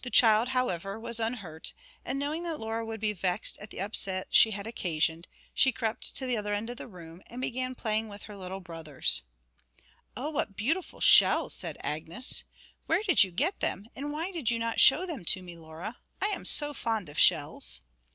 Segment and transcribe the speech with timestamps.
[0.03, 4.29] The child, however, was unhurt, and knowing that Laura would be vexed at the upset
[4.31, 8.07] she had occasioned, she crept to the other end of the room, and began playing
[8.07, 9.21] with her little brothers.
[10.17, 12.43] 'Oh, what beautiful shells!' said Agnes.
[12.87, 15.97] 'Where did you get them, and why did you not show them to me, Laura?
[16.19, 17.81] I am so fond of shells!'